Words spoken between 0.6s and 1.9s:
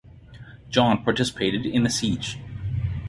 John participated in the